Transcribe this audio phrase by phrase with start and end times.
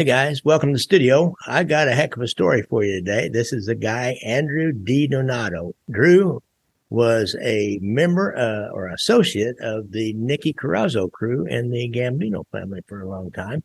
[0.00, 1.34] Hey guys, welcome to the studio.
[1.46, 3.28] I got a heck of a story for you today.
[3.28, 5.74] This is a guy, Andrew DiDonato.
[5.90, 6.42] Drew
[6.88, 12.80] was a member uh, or associate of the Nicky Corozzo crew and the Gambino family
[12.88, 13.62] for a long time.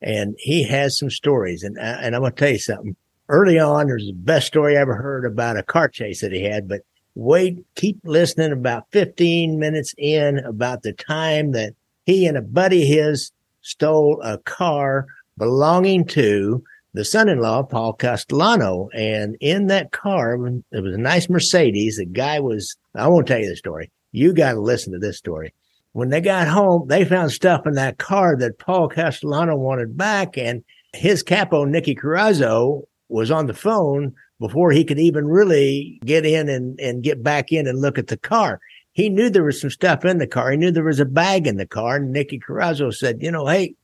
[0.00, 1.62] And he has some stories.
[1.62, 2.96] And, uh, and I'm going to tell you something.
[3.28, 6.42] Early on, there's the best story I ever heard about a car chase that he
[6.42, 6.80] had, but
[7.14, 11.74] wait, keep listening about 15 minutes in about the time that
[12.06, 13.30] he and a buddy of his
[13.60, 15.06] stole a car
[15.40, 16.62] belonging to
[16.92, 18.88] the son-in-law, Paul Castellano.
[18.94, 21.96] And in that car, it was a nice Mercedes.
[21.96, 23.90] The guy was, I won't tell you the story.
[24.12, 25.54] You got to listen to this story.
[25.92, 30.36] When they got home, they found stuff in that car that Paul Castellano wanted back.
[30.36, 36.26] And his capo, Nicky Corozzo, was on the phone before he could even really get
[36.26, 38.60] in and, and get back in and look at the car.
[38.92, 40.50] He knew there was some stuff in the car.
[40.50, 41.96] He knew there was a bag in the car.
[41.96, 43.74] And Nicky Corozzo said, you know, hey,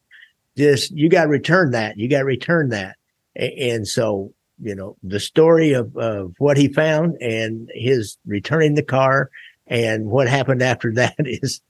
[0.56, 1.98] just you got to return that.
[1.98, 2.96] You got to return that.
[3.36, 8.82] And so, you know, the story of, of what he found and his returning the
[8.82, 9.30] car
[9.66, 11.60] and what happened after that is,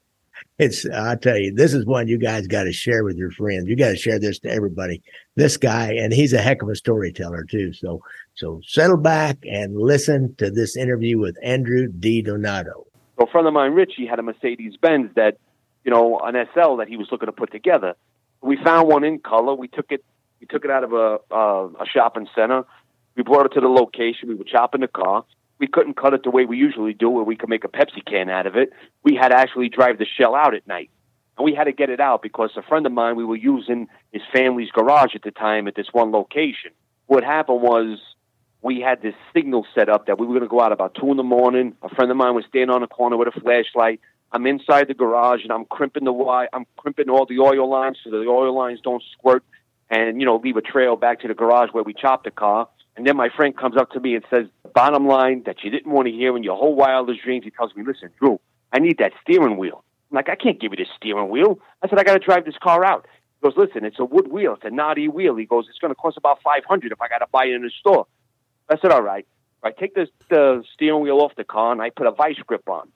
[0.59, 3.67] it's, I tell you, this is one you guys got to share with your friends.
[3.67, 5.03] You got to share this to everybody.
[5.35, 7.73] This guy, and he's a heck of a storyteller too.
[7.73, 8.01] So,
[8.35, 12.85] so settle back and listen to this interview with Andrew DiDonato.
[13.17, 15.37] So a friend of mine, Richie, had a Mercedes Benz that,
[15.83, 17.95] you know, an SL that he was looking to put together.
[18.41, 19.55] We found one in color.
[19.55, 20.03] We took it.
[20.39, 22.63] We took it out of a uh, a shopping center.
[23.15, 24.29] We brought it to the location.
[24.29, 25.25] We were chopping the car.
[25.59, 28.05] We couldn't cut it the way we usually do, where we could make a Pepsi
[28.05, 28.71] can out of it.
[29.03, 30.91] We had to actually drive the shell out at night,
[31.35, 33.87] and we had to get it out because a friend of mine we were using
[34.11, 36.71] his family's garage at the time at this one location.
[37.07, 37.97] What happened was
[38.61, 41.09] we had this signal set up that we were going to go out about two
[41.09, 41.75] in the morning.
[41.81, 43.99] A friend of mine was standing on a corner with a flashlight.
[44.31, 46.49] I'm inside the garage and I'm crimping the wire.
[46.53, 49.43] I'm crimping all the oil lines so the oil lines don't squirt
[49.89, 52.67] and you know leave a trail back to the garage where we chopped the car.
[52.95, 55.91] And then my friend comes up to me and says, "Bottom line that you didn't
[55.91, 58.39] want to hear in your whole wildest dreams." He tells me, "Listen, Drew,
[58.73, 61.87] I need that steering wheel." I'm like, "I can't give you this steering wheel." I
[61.87, 63.05] said, "I got to drive this car out."
[63.39, 64.53] He goes, "Listen, it's a wood wheel.
[64.55, 67.07] It's a Nardi wheel." He goes, "It's going to cost about five hundred if I
[67.07, 68.07] got to buy it in the store."
[68.69, 69.25] I said, "All right."
[69.63, 72.69] I take this, the steering wheel off the car and I put a vice grip
[72.69, 72.89] on.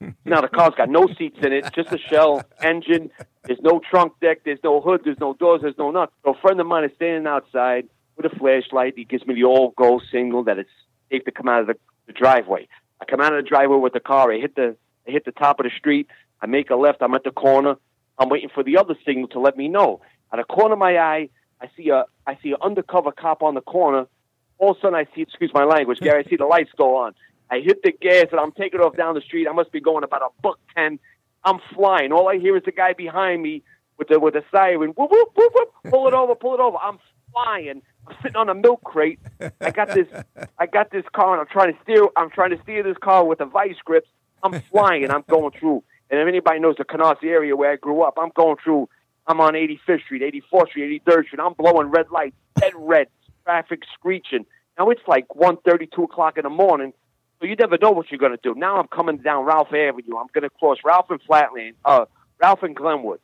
[0.24, 3.10] now the car's got no seats in it, just a shell engine.
[3.44, 4.40] There's no trunk deck.
[4.44, 5.02] There's no hood.
[5.04, 5.62] There's no doors.
[5.62, 6.12] There's no nuts.
[6.24, 8.94] So a friend of mine is standing outside with a flashlight.
[8.96, 10.70] He gives me the all go signal that it's
[11.10, 12.68] safe to come out of the, the driveway.
[13.00, 14.32] I come out of the driveway with the car.
[14.32, 16.08] I hit the I hit the top of the street.
[16.40, 16.98] I make a left.
[17.00, 17.76] I'm at the corner.
[18.18, 20.00] I'm waiting for the other signal to let me know.
[20.32, 21.30] At the corner of my eye,
[21.60, 24.06] I see a I see an undercover cop on the corner.
[24.58, 26.24] All of a sudden, I see excuse my language, Gary.
[26.24, 27.14] I see the lights go on.
[27.50, 29.48] I hit the gas and I'm taking off down the street.
[29.48, 30.98] I must be going about a buck ten.
[31.44, 32.12] I'm flying.
[32.12, 33.62] All I hear is the guy behind me
[33.96, 34.90] with the with a siren.
[34.90, 35.72] Whoop, whoop, whoop, whoop.
[35.90, 36.76] Pull it over, pull it over.
[36.78, 36.98] I'm
[37.32, 37.82] flying.
[38.06, 39.20] I'm sitting on a milk crate.
[39.60, 40.06] I got this
[40.58, 43.24] I got this car and I'm trying to steer I'm trying to steer this car
[43.24, 44.08] with a vice grips.
[44.42, 45.82] I'm flying I'm going through.
[46.10, 48.88] And if anybody knows the Canarsie area where I grew up, I'm going through
[49.26, 50.22] I'm on 85th Street,
[50.52, 51.40] 84th Street, 83rd Street.
[51.40, 53.08] I'm blowing red lights, dead red,
[53.44, 54.46] traffic screeching.
[54.78, 56.94] Now it's like 1.30, 2 o'clock in the morning.
[57.40, 58.54] So you never know what you're going to do.
[58.58, 60.16] Now I'm coming down Ralph Avenue.
[60.16, 62.06] I'm going to cross Ralph and Flatland, uh,
[62.40, 63.20] Ralph and Glenwood.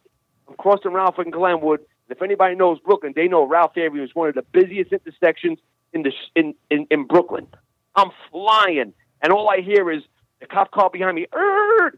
[0.48, 1.80] I'm crossing Ralph and Glenwood.
[2.08, 5.58] If anybody knows Brooklyn, they know Ralph Avenue is one of the busiest intersections
[5.92, 7.46] in the in, in, in Brooklyn.
[7.96, 8.92] I'm flying,
[9.22, 10.02] and all I hear is
[10.40, 11.26] the cop car behind me.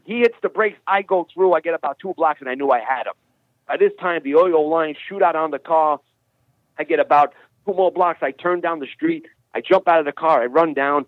[0.05, 0.79] He hits the brakes.
[0.87, 1.53] I go through.
[1.53, 3.13] I get about two blocks, and I knew I had him.
[3.67, 5.99] By this time, the oil lines shoot out on the car.
[6.79, 7.33] I get about
[7.65, 8.19] two more blocks.
[8.21, 9.25] I turn down the street.
[9.53, 10.41] I jump out of the car.
[10.41, 11.05] I run down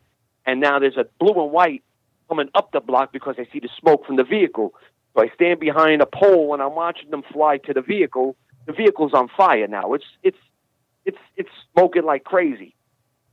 [0.49, 1.83] and now there's a blue and white
[2.27, 4.73] coming up the block because I see the smoke from the vehicle.
[5.13, 8.35] So I stand behind a pole and I'm watching them fly to the vehicle.
[8.65, 9.93] The vehicle's on fire now.
[9.93, 10.37] It's it's
[11.05, 12.75] it's it's smoking like crazy.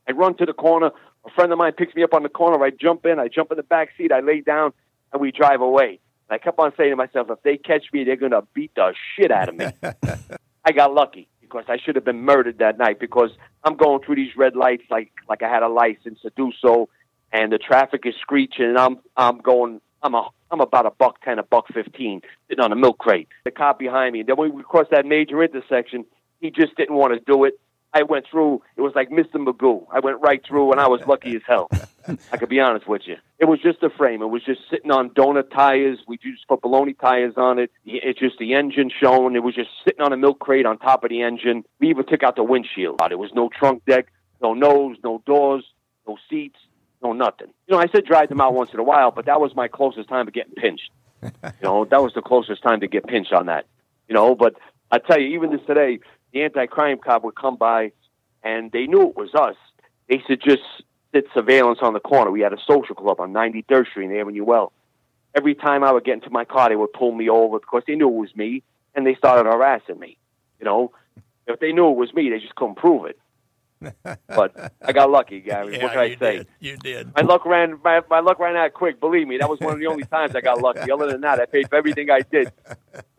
[0.06, 0.90] I run to the corner.
[1.26, 2.62] A friend of mine picks me up on the corner.
[2.62, 3.18] I jump in.
[3.18, 4.12] I jump in the back seat.
[4.12, 4.72] I lay down,
[5.12, 6.00] and we drive away.
[6.28, 8.94] And I kept on saying to myself, if they catch me, they're gonna beat the
[9.14, 9.66] shit out of me.
[10.64, 13.30] I got lucky because I should have been murdered that night because
[13.64, 16.88] I'm going through these red lights like like I had a license to do so,
[17.32, 19.80] and the traffic is screeching, and I'm I'm going.
[20.02, 23.28] I'm a I'm about a buck ten, a buck fifteen, sitting on a milk crate.
[23.44, 24.20] The cop behind me.
[24.20, 26.04] And then when we crossed that major intersection,
[26.40, 27.58] he just didn't want to do it.
[27.92, 28.62] I went through.
[28.76, 29.36] It was like Mr.
[29.36, 29.86] Magoo.
[29.90, 31.68] I went right through, and I was lucky as hell.
[32.32, 33.16] I could be honest with you.
[33.38, 34.22] It was just a frame.
[34.22, 35.98] It was just sitting on donut tires.
[36.06, 37.70] We just put baloney tires on it.
[37.86, 39.34] It's just the engine showing.
[39.34, 41.64] It was just sitting on a milk crate on top of the engine.
[41.80, 43.00] We even took out the windshield.
[43.08, 44.08] There was no trunk deck,
[44.42, 45.64] no nose, no doors,
[46.06, 46.58] no seats,
[47.02, 47.48] no nothing.
[47.66, 49.68] You know, I said drive them out once in a while, but that was my
[49.68, 50.90] closest time to getting pinched.
[51.22, 53.66] You know, that was the closest time to get pinched on that.
[54.08, 54.54] You know, but
[54.90, 55.98] I tell you, even this today,
[56.32, 57.92] the anti-crime cop would come by,
[58.42, 59.56] and they knew it was us.
[60.08, 60.62] They should just
[61.12, 62.30] sit surveillance on the corner.
[62.30, 64.72] We had a social club on 93rd Street in Avenue L.
[65.34, 67.58] Every time I would get into my car, they would pull me over.
[67.58, 68.62] because they knew it was me,
[68.94, 70.16] and they started harassing me.
[70.60, 70.92] You know,
[71.46, 73.18] if they knew it was me, they just couldn't prove it.
[74.28, 75.76] But I got lucky, Gary.
[75.76, 76.36] Yeah, what can I say?
[76.38, 76.46] did.
[76.60, 77.14] You did.
[77.14, 79.00] My luck ran my, my luck ran out quick.
[79.00, 80.90] Believe me, that was one of the only times I got lucky.
[80.90, 82.52] Other than that, I paid for everything I did.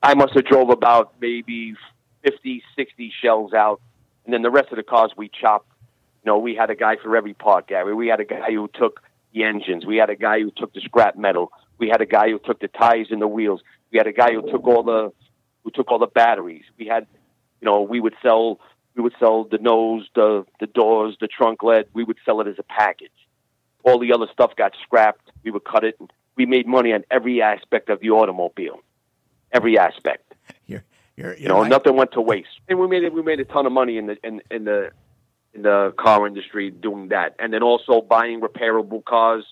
[0.01, 1.75] I must have drove about maybe
[2.23, 3.81] 50, 60 shells out,
[4.25, 5.69] and then the rest of the cars we chopped.
[6.23, 7.93] You know, we had a guy for every part, Gary.
[7.93, 9.01] We had a guy who took
[9.33, 9.85] the engines.
[9.85, 11.51] We had a guy who took the scrap metal.
[11.77, 13.61] We had a guy who took the tires and the wheels.
[13.91, 15.13] We had a guy who took all the
[15.63, 16.63] who took all the batteries.
[16.77, 17.07] We had,
[17.61, 18.59] you know, we would sell
[18.97, 21.87] we would sell the nose, the the doors, the trunk lid.
[21.93, 23.11] We would sell it as a package.
[23.83, 25.29] All the other stuff got scrapped.
[25.43, 25.97] We would cut it.
[26.35, 28.81] We made money on every aspect of the automobile,
[29.51, 30.33] every aspect.
[30.65, 30.83] You're,
[31.15, 33.13] you're, you're You know, like- nothing went to waste, and we made it.
[33.13, 34.91] We made a ton of money in the in, in the
[35.53, 39.45] in the car industry doing that, and then also buying repairable cars.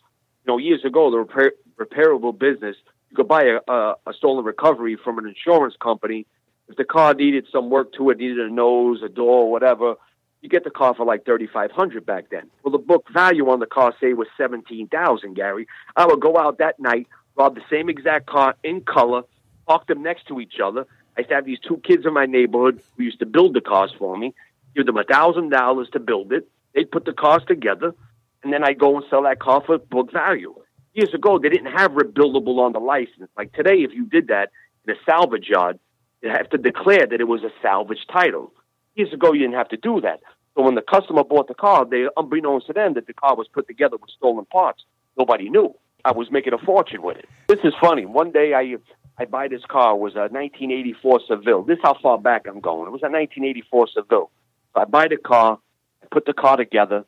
[0.45, 2.75] You know, years ago, the repair, repairable business,
[3.11, 6.25] you could buy a, a, a stolen recovery from an insurance company.
[6.67, 9.95] If the car needed some work to it, needed a nose, a door, whatever,
[10.41, 12.49] you get the car for like thirty five hundred back then.
[12.63, 15.35] Well, the book value on the car say was seventeen thousand.
[15.35, 19.23] Gary, I would go out that night, rob the same exact car in color,
[19.67, 20.85] park them next to each other.
[21.17, 23.61] I used to have these two kids in my neighborhood who used to build the
[23.61, 24.33] cars for me.
[24.75, 26.47] Give them a thousand dollars to build it.
[26.73, 27.95] They'd put the cars together,
[28.43, 30.53] and then I'd go and sell that car for book value.
[30.93, 33.29] Years ago, they didn't have rebuildable on the license.
[33.37, 34.51] Like today, if you did that
[34.85, 35.79] in a salvage yard,
[36.21, 38.51] you have to declare that it was a salvage title.
[38.95, 40.21] Years ago, you didn't have to do that.
[40.55, 43.47] So when the customer bought the car, they unbeknownst to them that the car was
[43.47, 44.83] put together with stolen parts.
[45.17, 45.75] Nobody knew.
[46.05, 47.27] I was making a fortune with it.
[47.47, 48.05] This is funny.
[48.05, 48.77] One day I
[49.17, 49.95] I buy this car.
[49.95, 51.63] It was a 1984 Seville.
[51.63, 52.87] This is how far back I'm going.
[52.87, 54.29] It was a 1984 Seville.
[54.73, 55.59] So I buy the car.
[56.03, 57.05] I put the car together.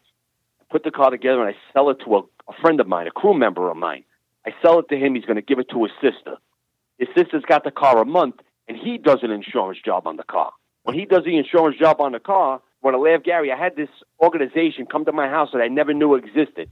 [0.62, 2.19] I put the car together and I sell it to a,
[2.50, 4.04] a friend of mine, a crew member of mine.
[4.45, 5.15] I sell it to him.
[5.15, 6.38] He's going to give it to his sister.
[6.98, 8.36] His sister's got the car a month,
[8.67, 10.51] and he does an insurance job on the car.
[10.83, 13.75] When he does the insurance job on the car, when I laugh, Gary, I had
[13.75, 13.89] this
[14.21, 16.69] organization come to my house that I never knew existed.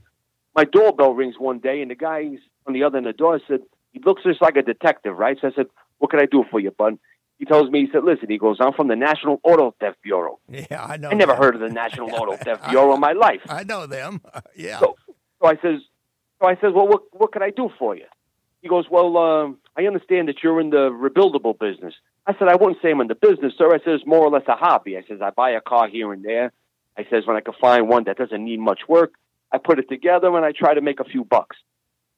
[0.55, 2.29] My doorbell rings one day, and the guy
[2.65, 3.59] on the other end of the door said,
[3.91, 5.37] he looks just like a detective, right?
[5.39, 5.65] So I said,
[5.97, 6.97] what can I do for you, bud?
[7.37, 10.39] He tells me, he said, listen, he goes, I'm from the National Auto Theft Bureau.
[10.47, 11.09] Yeah, I know.
[11.09, 11.41] I never them.
[11.41, 13.41] heard of the National Auto Theft Bureau in my life.
[13.49, 14.21] I know them.
[14.55, 14.79] Yeah.
[14.79, 14.95] So,
[15.41, 15.81] so I says,
[16.41, 18.05] so I says, well, what what can I do for you?
[18.65, 21.93] He goes, well, um, I understand that you're in the rebuildable business.
[22.25, 23.71] I said, I wouldn't say I'm in the business, sir.
[23.71, 24.97] I says, more or less a hobby.
[24.97, 26.51] I says, I buy a car here and there.
[26.97, 29.13] I says, when I can find one that doesn't need much work,
[29.51, 31.57] I put it together and I try to make a few bucks.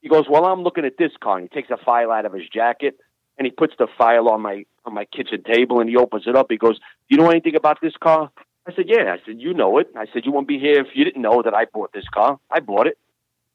[0.01, 1.37] He goes, well, I'm looking at this car.
[1.37, 2.97] And he takes a file out of his jacket
[3.37, 6.37] and he puts the file on my on my kitchen table and he opens it
[6.37, 6.47] up.
[6.49, 8.31] He goes, do you know anything about this car?
[8.65, 9.13] I said, yeah.
[9.13, 9.89] I said, you know it.
[9.97, 12.39] I said, you won't be here if you didn't know that I bought this car.
[12.49, 12.97] I bought it.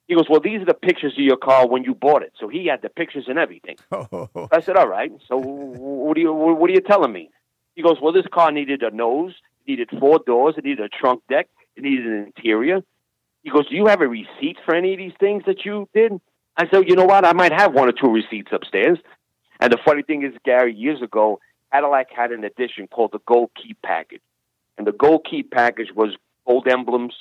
[0.08, 2.32] He goes, well, these are the pictures of your car when you bought it.
[2.38, 3.76] So he had the pictures and everything.
[3.93, 5.12] Oh, I said, all right.
[5.28, 7.31] So what are you what are you telling me?
[7.75, 9.34] He goes, well, this car needed a nose,
[9.64, 12.82] it needed four doors, it needed a trunk deck, it needed an interior.
[13.43, 16.20] He goes, do you have a receipt for any of these things that you did?
[16.56, 17.25] I said, you know what?
[17.25, 18.99] I might have one or two receipts upstairs.
[19.60, 21.40] And the funny thing is, Gary, years ago,
[21.72, 24.20] Cadillac had an edition called the Gold Key Package.
[24.76, 26.16] And the Gold Key Package was
[26.46, 27.14] gold emblems,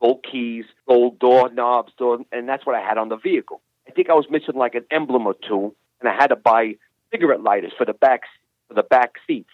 [0.00, 3.60] gold keys, gold door knobs, door, and that's what I had on the vehicle.
[3.88, 6.74] I think I was missing like an emblem or two, and I had to buy
[7.10, 8.22] cigarette lighters for the back
[8.68, 9.50] for the back seats.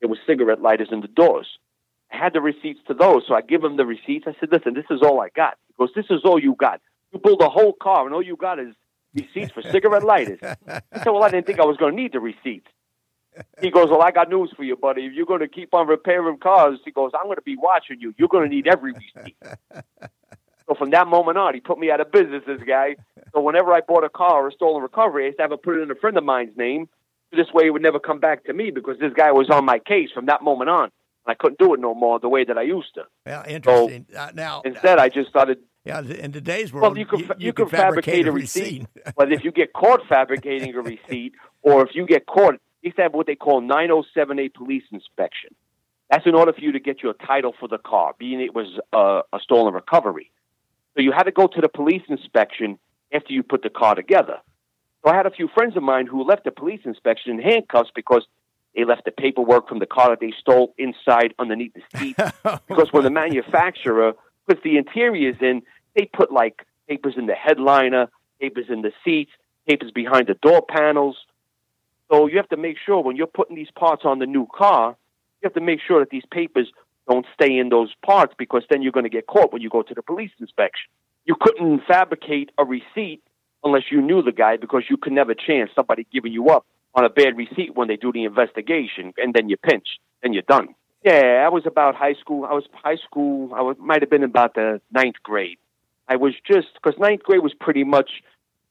[0.00, 1.46] There was cigarette lighters in the doors.
[2.12, 4.26] I had the receipts to those, so I give him the receipts.
[4.26, 6.80] I said, "Listen, this is all I got." He goes, "This is all you got.
[7.12, 8.74] You build a whole car, and all you got is
[9.14, 12.12] receipts for cigarette lighters." I said, "Well, I didn't think I was going to need
[12.12, 12.70] the receipts."
[13.60, 15.06] He goes, "Well, I got news for you, buddy.
[15.06, 18.00] If you're going to keep on repairing cars, he goes, I'm going to be watching
[18.00, 18.14] you.
[18.18, 19.36] You're going to need every receipt."
[20.68, 22.42] so from that moment on, he put me out of business.
[22.46, 22.96] This guy.
[23.34, 25.56] So whenever I bought a car or a stolen recovery, I used to have to
[25.56, 26.88] put it in a friend of mine's name.
[27.30, 29.78] This way, it would never come back to me because this guy was on my
[29.78, 30.90] case from that moment on.
[31.28, 33.04] I couldn't do it no more the way that I used to.
[33.26, 34.06] well, interesting.
[34.16, 35.58] uh, now, Instead, I just started.
[35.84, 39.14] yeah, in today's world, Well, you can you, you, could could fabricate a receipt, receipt.
[39.16, 42.54] but if you get caught fabricating a receipt, or if you get caught,
[42.88, 45.54] you have to have what they call 9078 police inspection.
[46.10, 48.78] That's in order for you to get your title for the car, being it was
[48.92, 50.30] uh, a stolen recovery.
[50.96, 52.78] So you had to go to the police inspection
[53.12, 54.38] after you put the car together.
[55.04, 57.90] So I had a few friends of mine who left the police inspection in handcuffs
[57.94, 58.26] because
[58.74, 62.16] they left the paperwork from the car that they stole inside underneath the seat.
[62.68, 64.14] because when the manufacturer
[64.46, 65.62] puts the interiors in,
[65.94, 68.08] they put like papers in the headliner,
[68.40, 69.30] papers in the seats,
[69.68, 71.16] papers behind the door panels.
[72.10, 74.96] So you have to make sure when you're putting these parts on the new car
[75.40, 76.70] You have to make sure that these papers
[77.08, 79.82] don't stay in those parts because then you're going to get caught when you go
[79.82, 80.90] to the police inspection.
[81.24, 83.22] You couldn't fabricate a receipt
[83.64, 87.04] unless you knew the guy because you could never chance somebody giving you up on
[87.04, 89.86] a bad receipt when they do the investigation and then you pinch,
[90.22, 90.68] then you're done.
[91.04, 92.44] Yeah, I was about high school.
[92.44, 93.54] I was high school.
[93.54, 95.58] I was, might have been about the ninth grade.
[96.08, 98.10] I was just because ninth grade was pretty much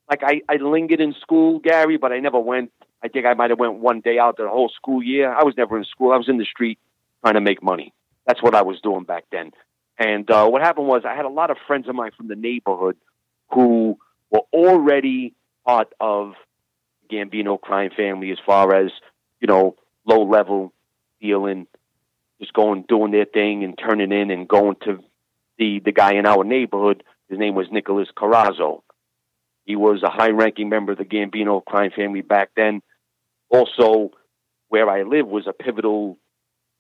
[0.10, 2.72] like I, I lingered in school, Gary, but I never went.
[3.04, 5.32] I think I might have went one day out the whole school year.
[5.32, 6.12] I was never in school.
[6.12, 6.80] I was in the street
[7.22, 7.94] trying to make money.
[8.26, 9.52] That's what I was doing back then.
[9.98, 12.36] And uh, what happened was I had a lot of friends of mine from the
[12.36, 12.98] neighborhood
[13.54, 13.98] who
[14.30, 15.34] were already
[15.66, 16.34] part of
[17.12, 18.92] Gambino crime family as far as,
[19.40, 19.76] you know,
[20.06, 20.74] low level
[21.22, 21.68] dealing,
[22.40, 25.00] just going, doing their thing and turning in and going to
[25.58, 27.04] the, the guy in our neighborhood.
[27.30, 28.84] His name was Nicholas Corozzo.
[29.68, 32.82] He was a high ranking member of the Gambino crime family back then.
[33.50, 34.12] Also,
[34.70, 36.18] where I lived was a pivotal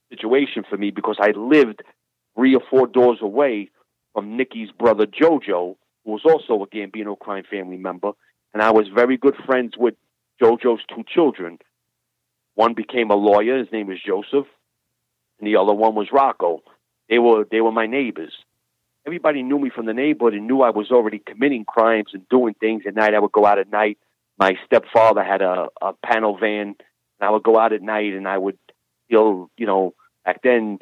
[0.09, 1.81] situation for me because I lived
[2.33, 3.69] three or four doors away
[4.13, 5.75] from Nicky's brother Jojo,
[6.05, 8.11] who was also a Gambino crime family member,
[8.53, 9.95] and I was very good friends with
[10.41, 11.59] Jojo's two children.
[12.55, 13.57] One became a lawyer.
[13.57, 14.47] His name was Joseph,
[15.39, 16.61] and the other one was Rocco.
[17.09, 18.33] They were they were my neighbors.
[19.07, 22.53] Everybody knew me from the neighborhood and knew I was already committing crimes and doing
[22.55, 22.83] things.
[22.85, 23.97] At night, I would go out at night.
[24.37, 28.27] My stepfather had a, a panel van, and I would go out at night and
[28.27, 28.57] I would
[29.05, 29.49] steal.
[29.55, 29.93] You know,
[30.25, 30.79] back then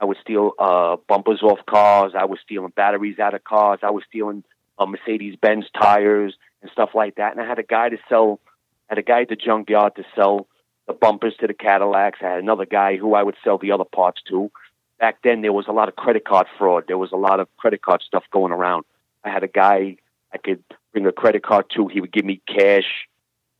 [0.00, 2.12] I would steal uh, bumpers off cars.
[2.18, 3.80] I was stealing batteries out of cars.
[3.82, 4.42] I was stealing
[4.78, 7.32] uh, Mercedes Benz tires and stuff like that.
[7.32, 8.40] And I had a guy to sell,
[8.88, 10.46] I had a guy at the junkyard to sell
[10.86, 12.20] the bumpers to the Cadillacs.
[12.22, 14.50] I had another guy who I would sell the other parts to.
[14.98, 16.84] Back then, there was a lot of credit card fraud.
[16.86, 18.84] There was a lot of credit card stuff going around.
[19.24, 19.96] I had a guy
[20.32, 20.62] I could
[20.92, 21.88] bring a credit card to.
[21.88, 23.06] He would give me cash,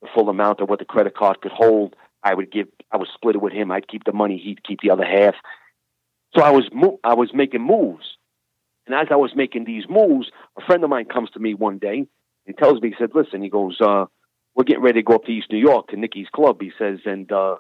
[0.00, 1.94] the full amount of what the credit card could hold.
[2.22, 3.70] I would give, I would split it with him.
[3.70, 4.38] I'd keep the money.
[4.42, 5.34] He'd keep the other half.
[6.34, 8.16] So I was, mo- I was making moves.
[8.86, 11.78] And as I was making these moves, a friend of mine comes to me one
[11.78, 12.06] day
[12.46, 14.06] and tells me, he said, listen, he goes, uh,
[14.54, 16.60] we're getting ready to go up to East New York to Nicky's club.
[16.60, 17.56] He says, and, uh,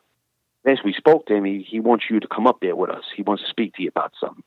[0.66, 3.04] as we spoke to him, he, he wants you to come up there with us.
[3.14, 4.42] He wants to speak to you about something.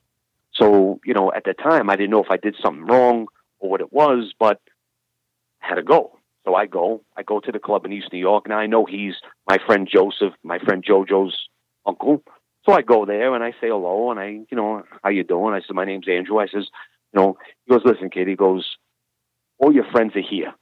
[0.53, 3.27] So, you know, at the time, I didn't know if I did something wrong
[3.59, 4.61] or what it was, but
[5.61, 6.17] I had to go.
[6.45, 7.01] So I go.
[7.15, 8.47] I go to the club in East New York.
[8.47, 9.15] Now I know he's
[9.47, 11.37] my friend Joseph, my friend Jojo's
[11.85, 12.23] uncle.
[12.65, 15.53] So I go there and I say hello and I, you know, how you doing?
[15.53, 16.39] I said, my name's Andrew.
[16.39, 16.67] I says,
[17.13, 18.27] you know, he goes, listen, kid.
[18.27, 18.65] He goes,
[19.57, 20.53] all your friends are here.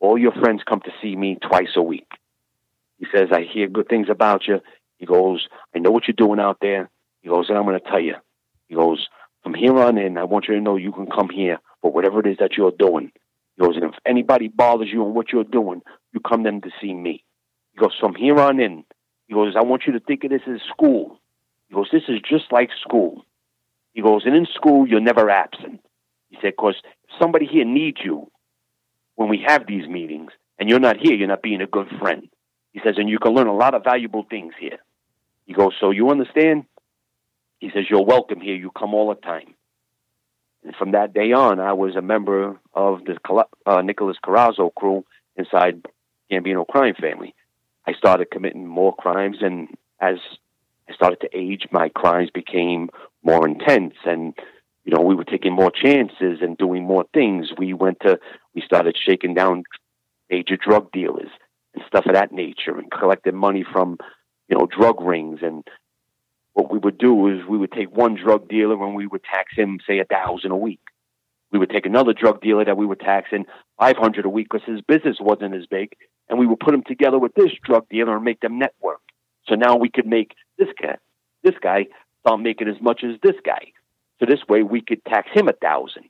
[0.00, 2.08] All your friends come to see me twice a week.
[2.98, 4.60] He says, I hear good things about you.
[4.98, 6.90] He goes, I know what you're doing out there.
[7.22, 8.14] He goes, and I'm going to tell you.
[8.68, 9.08] He goes,
[9.42, 12.20] from here on in, I want you to know you can come here for whatever
[12.20, 13.12] it is that you're doing.
[13.56, 15.82] He goes, and if anybody bothers you on what you're doing,
[16.12, 17.24] you come them to see me.
[17.72, 18.84] He goes, from here on in,
[19.26, 21.20] he goes, I want you to think of this as school.
[21.68, 23.24] He goes, this is just like school.
[23.92, 25.80] He goes, and in school, you're never absent.
[26.28, 28.30] He said, because if somebody here needs you
[29.14, 32.28] when we have these meetings and you're not here, you're not being a good friend.
[32.74, 34.78] He says, and you can learn a lot of valuable things here.
[35.46, 36.64] He goes, so you understand?
[37.60, 38.56] He says, you're welcome here.
[38.56, 39.54] You come all the time.
[40.64, 43.16] And from that day on, I was a member of the
[43.64, 45.04] uh, Nicholas Corozzo crew
[45.36, 45.86] inside
[46.30, 47.32] Gambino crime family.
[47.86, 49.68] I started committing more crimes, and
[50.00, 50.16] as
[50.88, 52.88] I started to age, my crimes became
[53.22, 54.34] more intense, and
[54.84, 57.50] you know we were taking more chances and doing more things.
[57.56, 58.18] We went to,
[58.54, 59.64] we started shaking down
[60.30, 61.28] major drug dealers
[61.74, 63.98] and stuff of that nature, and collecting money from
[64.48, 65.40] you know drug rings.
[65.42, 65.64] And
[66.52, 69.54] what we would do is we would take one drug dealer and we would tax
[69.56, 70.80] him, say, a thousand a week.
[71.50, 73.46] We would take another drug dealer that we were taxing
[73.78, 75.92] five hundred a week because his business wasn't as big,
[76.28, 79.00] and we would put them together with this drug dealer and make them network.
[79.46, 80.96] So now we could make this guy,
[81.42, 81.86] this guy,
[82.20, 83.72] start making as much as this guy.
[84.18, 86.04] So this way we could tax him a thousand,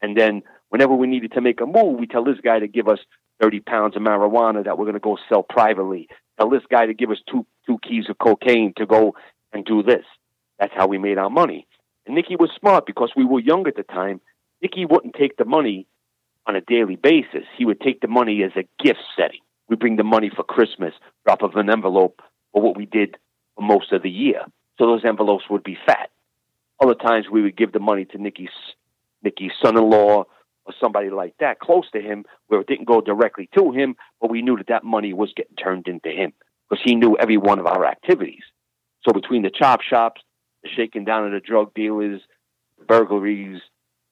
[0.00, 2.88] and then whenever we needed to make a move, we tell this guy to give
[2.88, 2.98] us
[3.40, 6.08] thirty pounds of marijuana that we're going to go sell privately.
[6.38, 9.14] Tell this guy to give us two two keys of cocaine to go
[9.52, 10.04] and do this.
[10.58, 11.66] That's how we made our money.
[12.06, 14.20] And Nicky was smart because we were young at the time.
[14.62, 15.86] Nicky wouldn't take the money
[16.46, 17.44] on a daily basis.
[17.58, 19.40] He would take the money as a gift setting.
[19.68, 23.16] We bring the money for Christmas, drop of an envelope for what we did
[23.56, 24.42] for most of the year.
[24.78, 26.10] So those envelopes would be fat.
[26.80, 28.50] Other times we would give the money to Nicky's
[29.22, 30.24] Nicky's son-in-law
[30.66, 34.30] or somebody like that close to him, where it didn't go directly to him, but
[34.30, 36.32] we knew that that money was getting turned into him
[36.68, 38.42] because he knew every one of our activities.
[39.06, 40.20] So between the chop shops,
[40.62, 42.20] the shaking down of the drug dealers,
[42.86, 43.60] burglaries,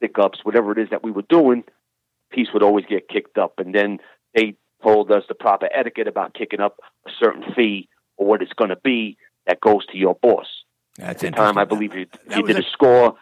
[0.00, 1.64] pickups, whatever it is that we were doing,
[2.30, 3.54] piece would always get kicked up.
[3.58, 3.98] And then
[4.34, 8.52] they told us the proper etiquette about kicking up a certain fee or what it's
[8.52, 10.46] going to be that goes to your boss.
[10.96, 13.16] That's At the time, I believe you, you did a- a score.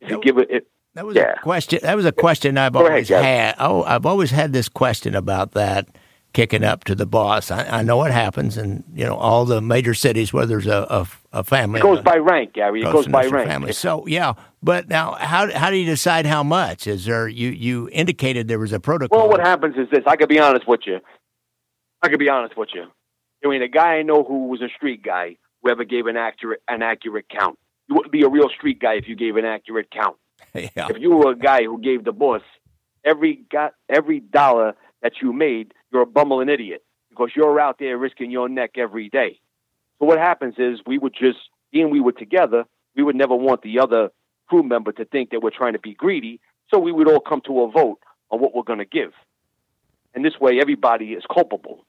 [0.00, 1.34] If you give it, it That was Yeah.
[1.36, 1.78] a question.
[1.82, 3.22] That was a question I've Go ahead, always Jeff.
[3.22, 3.54] had.
[3.58, 5.86] Oh, I've always had this question about that
[6.32, 7.50] kicking up to the boss.
[7.50, 10.86] I, I know it happens, in you know all the major cities where there's a
[10.88, 11.06] a,
[11.40, 11.80] a family.
[11.80, 12.80] it goes a- by rank, Gary.
[12.80, 13.46] It goes by rank.
[13.48, 13.72] family.
[13.74, 16.86] So yeah, but now how how do you decide how much?
[16.86, 19.18] Is there you you indicated there was a protocol?
[19.18, 20.02] Well, what happens is this.
[20.06, 21.00] I could be honest with you.
[22.02, 22.84] I could be honest with you.
[23.44, 26.16] I mean, a guy I know who was a street guy who ever gave an
[26.16, 27.58] accurate an accurate count.
[27.88, 30.16] You wouldn't be a real street guy if you gave an accurate count.
[30.54, 30.88] yeah.
[30.90, 32.42] If you were a guy who gave the boss
[33.04, 37.96] every got every dollar that you made, you're a bumbling idiot because you're out there
[37.96, 39.40] risking your neck every day.
[39.98, 41.38] So what happens is we would just
[41.72, 42.64] being we were together,
[42.96, 44.10] we would never want the other
[44.48, 46.40] crew member to think that we're trying to be greedy.
[46.70, 48.00] So we would all come to a vote
[48.30, 49.12] on what we're going to give.
[50.14, 51.84] And this way, everybody is culpable.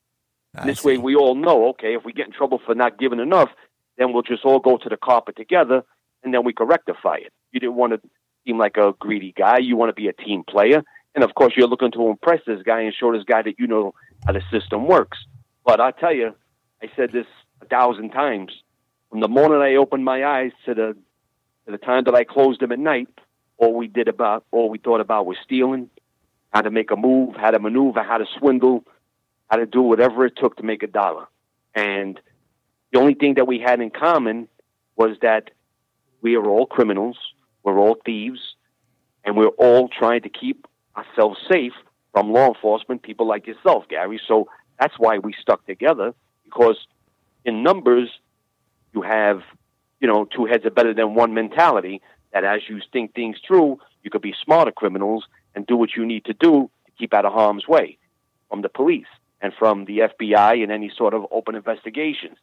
[0.66, 0.88] This see.
[0.88, 3.50] way, we all know, okay, if we get in trouble for not giving enough,
[3.98, 5.84] then we'll just all go to the carpet together
[6.24, 7.32] and then we can rectify it.
[7.52, 8.02] You didn't want to
[8.48, 9.58] seem like a greedy guy.
[9.60, 10.84] You want to be a team player.
[11.14, 13.68] And of course, you're looking to impress this guy and show this guy that you
[13.68, 13.94] know
[14.26, 15.18] how the system works.
[15.66, 16.34] But I tell you,
[16.82, 17.26] I said this
[17.62, 18.52] a thousand times.
[19.10, 20.98] From the moment I opened my eyes to the
[21.66, 23.10] to the time that I closed them at night,
[23.58, 25.90] all we did about, all we thought about was stealing,
[26.54, 28.86] how to make a move, how to maneuver, how to swindle,
[29.50, 31.26] how to do whatever it took to make a dollar.
[31.76, 32.20] And
[32.94, 34.48] the only thing that we had in common
[34.96, 35.52] was that
[36.22, 37.18] we are all criminals,
[37.68, 38.40] we're all thieves,
[39.26, 41.74] and we're all trying to keep ourselves safe
[42.14, 44.22] from law enforcement, people like yourself, Gary.
[44.26, 44.48] So
[44.80, 46.14] that's why we stuck together,
[46.46, 46.78] because
[47.44, 48.10] in numbers,
[48.94, 49.42] you have,
[50.00, 52.02] you know, two heads are better than one mentality.
[52.32, 56.06] That as you think things through, you could be smarter criminals and do what you
[56.06, 57.98] need to do to keep out of harm's way
[58.50, 59.08] from the police
[59.42, 62.38] and from the FBI and any sort of open investigations.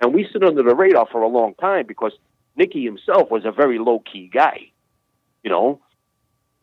[0.00, 2.12] And we stood under the radar for a long time because
[2.58, 4.72] Nicky himself was a very low key guy.
[5.44, 5.80] You know,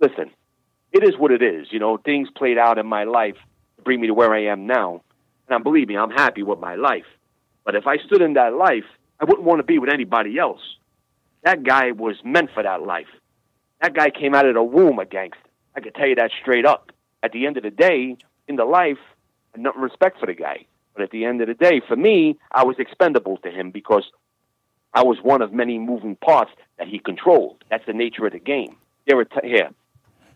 [0.02, 0.30] listen,
[0.92, 1.68] it is what it is.
[1.72, 3.38] You know, things played out in my life
[3.78, 5.02] to bring me to where I am now.
[5.48, 7.06] And I believe me, I'm happy with my life.
[7.64, 8.84] But if I stood in that life,
[9.20, 10.62] I wouldn't want to be with anybody else.
[11.44, 13.08] That guy was meant for that life.
[13.82, 15.40] That guy came out of the womb a gangster.
[15.76, 16.92] I can tell you that straight up.
[17.24, 18.18] At the end of the day,
[18.48, 18.98] in the life,
[19.54, 20.66] I had nothing respect for the guy.
[20.94, 24.04] But at the end of the day, for me, I was expendable to him because
[24.96, 27.64] I was one of many moving parts that he controlled.
[27.70, 28.78] That's the nature of the game.
[29.06, 29.70] Here, it- here,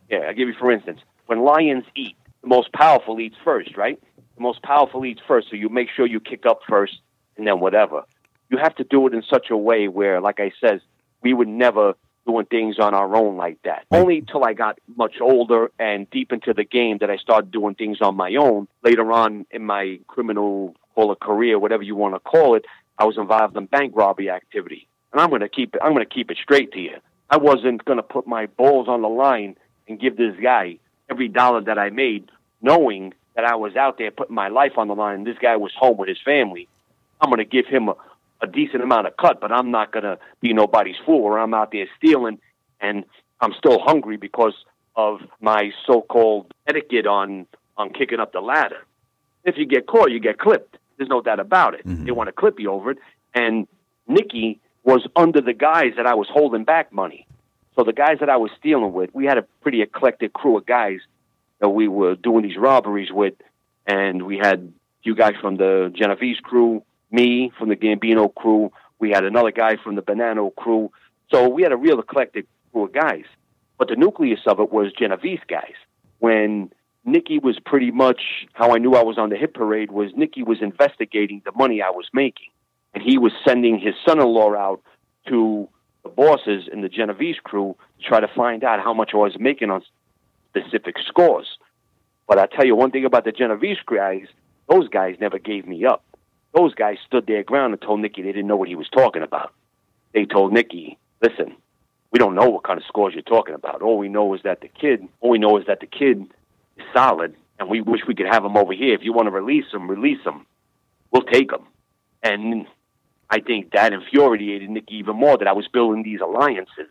[0.10, 0.26] here.
[0.28, 1.00] I'll give you for instance.
[1.28, 4.00] When lions eat, the most powerful eats first, right?
[4.36, 7.00] The most powerful eats first, so you make sure you kick up first,
[7.38, 8.04] and then whatever.
[8.50, 10.82] You have to do it in such a way where, like I says,
[11.22, 11.96] we would never
[12.26, 13.86] doing things on our own like that.
[13.92, 17.76] Only till I got much older and deep into the game that I started doing
[17.76, 18.68] things on my own.
[18.84, 22.66] Later on in my criminal call it career, whatever you want to call it,
[23.00, 24.88] I was involved in bank robbery activity.
[25.12, 25.82] And I'm going to keep it.
[25.84, 26.98] I'm going to keep it straight to you.
[27.30, 29.56] I wasn't going to put my balls on the line
[29.88, 30.78] and give this guy
[31.10, 32.30] every dollar that I made,
[32.62, 35.24] knowing that I was out there putting my life on the line.
[35.24, 36.68] This guy was home with his family.
[37.22, 37.96] I'm going to give him a,
[38.42, 41.54] a decent amount of cut, but I'm not going to be nobody's fool or I'm
[41.54, 42.40] out there stealing
[42.82, 43.06] and
[43.42, 44.54] I'm still hungry because
[44.96, 48.86] of my so-called etiquette on, on kicking up the ladder.
[49.44, 50.78] If you get caught, you get clipped.
[51.00, 51.86] There's no doubt about it.
[51.88, 52.06] Mm-hmm.
[52.06, 53.00] They want to clip you over it.
[53.34, 53.68] And
[54.08, 57.26] Nicky was under the guys that I was holding back money.
[57.76, 60.68] So the guys that I was stealing with, we had a pretty eclectic crew of
[60.68, 61.00] guys
[61.60, 63.34] that we were doing these robberies with,
[63.88, 64.72] and we had
[65.04, 69.78] few guys from the Genovese crew, me from the Gambino crew, we had another guy
[69.78, 70.92] from the Bonanno crew.
[71.32, 73.24] So we had a real eclectic crew of guys.
[73.78, 75.76] But the nucleus of it was Genovese guys.
[76.20, 76.72] When
[77.06, 78.22] Nicky was pretty much
[78.54, 81.82] how I knew I was on the hit parade was Nicky was investigating the money
[81.82, 82.50] I was making.
[82.94, 84.82] And he was sending his son in law out
[85.28, 85.68] to
[86.04, 89.38] the bosses in the Genovese crew to try to find out how much I was
[89.40, 89.84] making on
[90.50, 91.58] specific scores.
[92.28, 94.28] But I tell you one thing about the Genovese guys,
[94.70, 96.04] those guys never gave me up.
[96.54, 99.22] Those guys stood their ground and told Nicky they didn't know what he was talking
[99.22, 99.54] about.
[100.14, 101.56] They told Nicky, listen,
[102.12, 103.82] we don't know what kind of scores you're talking about.
[103.82, 106.26] All we know is that the kid, all we know is that the kid
[106.94, 108.94] solid, and we wish we could have him over here.
[108.94, 110.46] If you want to release him, release him.
[111.12, 111.66] We'll take him.
[112.24, 112.68] And
[113.30, 116.90] I think that infuriated Nicky even more that I was building these alliances.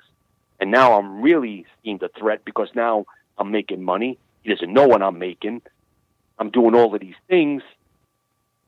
[0.61, 4.19] And now I'm really seeing the threat because now I'm making money.
[4.43, 5.63] He doesn't know what I'm making.
[6.39, 7.63] I'm doing all of these things.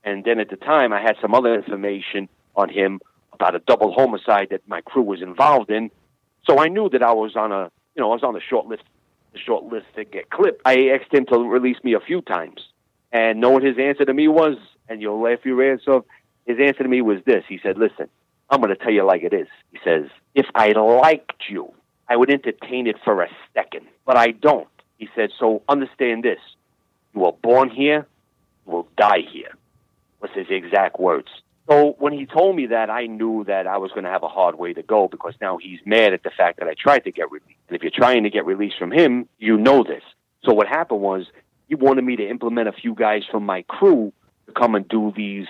[0.05, 3.01] And then at the time, I had some other information on him
[3.33, 5.91] about a double homicide that my crew was involved in.
[6.45, 8.67] So I knew that I was on a, you know, I was on the short
[8.67, 8.83] list,
[9.33, 10.63] the short list to get clipped.
[10.65, 12.61] I asked him to release me a few times,
[13.13, 14.57] and know what his answer to me was,
[14.89, 16.05] and you'll laugh your ass off.
[16.47, 18.09] His answer to me was this: He said, "Listen,
[18.51, 19.47] I'm going to tell you like it is.
[19.71, 21.73] He says, if I liked you,
[22.09, 24.67] I would entertain it for a second, but I don't.
[24.99, 26.41] He said, so understand this.
[27.15, 28.07] You were born here,
[28.67, 29.55] you will die here.
[30.21, 31.29] Was his exact words.
[31.71, 34.29] So when he told me that, I knew that I was going to have a
[34.29, 37.13] hard way to go because now he's mad at the fact that I tried to
[37.13, 37.61] get released.
[37.69, 40.03] And if you're trying to get released from him, you know this.
[40.43, 41.27] So what happened was
[41.69, 44.13] he wanted me to implement a few guys from my crew
[44.47, 45.47] to come and do these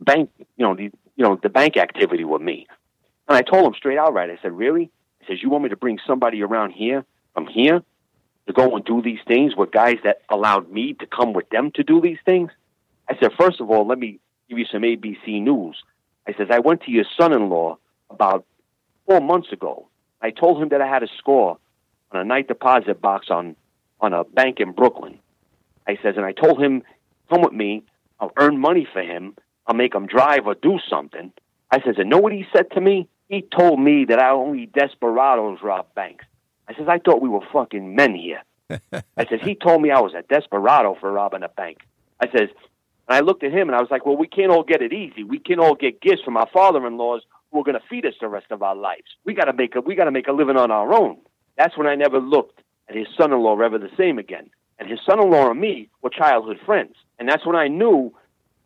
[0.00, 2.66] bank, you know, the you know the bank activity with me.
[3.26, 4.28] And I told him straight out, right?
[4.28, 4.90] I said, really?
[5.20, 7.82] He says, you want me to bring somebody around here from here
[8.46, 11.70] to go and do these things with guys that allowed me to come with them
[11.76, 12.50] to do these things?
[13.08, 15.76] I said, first of all, let me give you some ABC news.
[16.26, 17.78] I says, I went to your son-in-law
[18.10, 18.44] about
[19.06, 19.88] four months ago.
[20.20, 21.58] I told him that I had a score
[22.12, 23.56] on a night deposit box on,
[24.00, 25.18] on a bank in Brooklyn.
[25.86, 26.82] I says, and I told him,
[27.30, 27.84] come with me.
[28.18, 29.36] I'll earn money for him.
[29.66, 31.32] I'll make him drive or do something.
[31.70, 33.08] I says, and know what he said to me?
[33.28, 36.24] He told me that I only desperados rob banks.
[36.68, 38.42] I says, I thought we were fucking men here.
[38.70, 41.78] I says, he told me I was a desperado for robbing a bank.
[42.20, 42.48] I says,
[43.08, 44.92] and I looked at him and I was like, well, we can't all get it
[44.92, 45.22] easy.
[45.22, 48.28] We can't all get gifts from our father-in-laws who are going to feed us the
[48.28, 49.04] rest of our lives.
[49.24, 51.18] We got to make a we got to make a living on our own.
[51.56, 54.50] That's when I never looked at his son-in-law ever the same again.
[54.78, 56.94] And his son-in-law and me were childhood friends.
[57.18, 58.12] And that's when I knew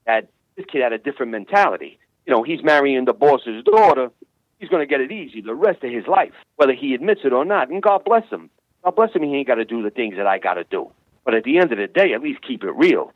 [0.07, 1.99] that this kid had a different mentality.
[2.27, 4.11] You know, he's marrying the boss's daughter.
[4.59, 7.33] He's going to get it easy the rest of his life, whether he admits it
[7.33, 7.71] or not.
[7.71, 8.51] And God bless him.
[8.85, 9.23] God bless him.
[9.23, 10.91] He ain't got to do the things that I got to do.
[11.25, 13.13] But at the end of the day, at least keep it real.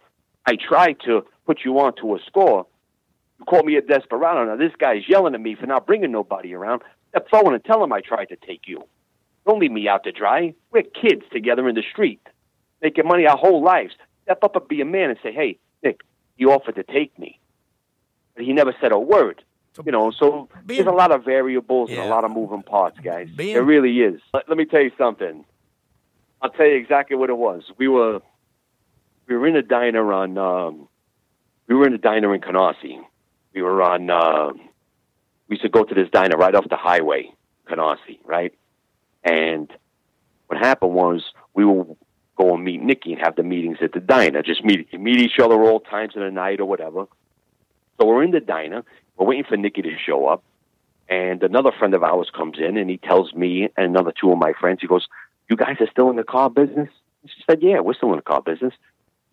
[0.46, 2.66] I tried to put you on to a score.
[3.38, 4.44] You call me a desperado.
[4.44, 6.82] Now, this guy's yelling at me for not bringing nobody around.
[7.10, 8.84] Step forward and tell him I tried to take you.
[9.46, 10.54] Don't leave me out to dry.
[10.70, 12.20] We're kids together in the street,
[12.82, 13.94] making money our whole lives.
[14.24, 16.00] Step up and be a man and say, hey, Nick,
[16.36, 17.38] he offered to take me.
[18.34, 19.42] But he never said a word.
[19.84, 21.96] You know, so being, there's a lot of variables yeah.
[21.96, 23.28] and a lot of moving parts, guys.
[23.34, 24.20] Being, there really is.
[24.32, 25.44] Let, let me tell you something.
[26.40, 27.64] I'll tell you exactly what it was.
[27.76, 28.20] We were
[29.26, 30.88] we were in a diner on um,
[31.66, 33.00] we were in a diner in Canarsie.
[33.54, 34.52] We were on uh,
[35.48, 37.32] we used to go to this diner right off the highway,
[37.68, 38.54] Canarsie, right?
[39.22, 39.70] And
[40.46, 41.22] what happened was
[41.54, 41.96] we will
[42.36, 45.38] go and meet Nikki and have the meetings at the diner, just meet meet each
[45.38, 47.06] other all times of the night or whatever.
[47.98, 48.84] So we're in the diner,
[49.16, 50.42] we're waiting for Nikki to show up,
[51.08, 54.38] and another friend of ours comes in and he tells me and another two of
[54.38, 55.06] my friends, he goes,
[55.48, 56.88] You guys are still in the car business?
[57.26, 58.74] She said, Yeah, we're still in the car business.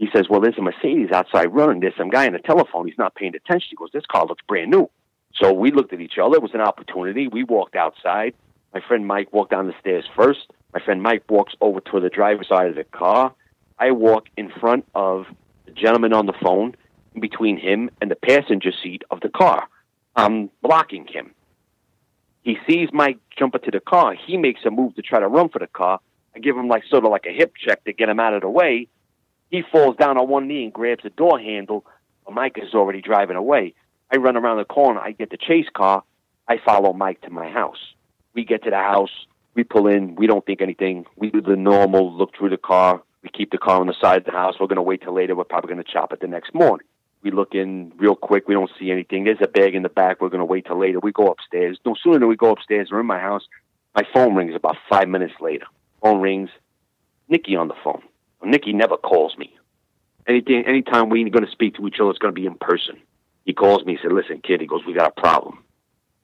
[0.02, 1.80] He says, Well, there's a Mercedes outside running.
[1.80, 2.88] There's some guy on the telephone.
[2.88, 3.68] He's not paying attention.
[3.70, 4.90] He goes, This car looks brand new.
[5.36, 6.38] So we looked at each other.
[6.38, 7.28] It was an opportunity.
[7.28, 8.34] We walked outside.
[8.74, 10.52] My friend Mike walked down the stairs first.
[10.74, 13.32] My friend Mike walks over to the driver's side of the car.
[13.78, 15.28] I walk in front of
[15.68, 16.76] the gentleman on the phone,
[17.14, 19.68] in between him and the passenger seat of the car.
[20.16, 21.36] I'm blocking him.
[22.42, 24.16] He sees Mike jump into the car.
[24.16, 26.00] He makes a move to try to run for the car.
[26.36, 28.42] I give him like sort of like a hip check to get him out of
[28.42, 28.88] the way.
[29.52, 31.86] He falls down on one knee and grabs the door handle.
[32.32, 33.74] Mike is already driving away.
[34.10, 35.02] I run around the corner.
[35.02, 36.04] I get the chase car.
[36.48, 37.94] I follow Mike to my house.
[38.34, 39.12] We get to the house.
[39.54, 40.16] We pull in.
[40.16, 41.06] We don't think anything.
[41.18, 43.04] We do the normal look through the car.
[43.22, 44.56] We keep the car on the side of the house.
[44.60, 45.36] We're going to wait till later.
[45.36, 46.88] We're probably going to chop it the next morning.
[47.22, 48.48] We look in real quick.
[48.48, 49.26] We don't see anything.
[49.26, 50.22] There's a bag in the back.
[50.22, 51.00] We're going to wait till later.
[51.00, 51.78] We go upstairs.
[51.86, 53.44] No sooner than we go upstairs, we're in my house.
[53.94, 55.66] My phone rings about five minutes later.
[56.02, 56.50] Phone rings.
[57.28, 58.02] Nikki on the phone.
[58.44, 59.56] Nikki never calls me
[60.28, 62.98] anything, anytime we're going to speak to each other, it's going to be in person.
[63.46, 63.94] He calls me.
[63.94, 65.64] He said, "Listen, kid." He goes, "We got a problem."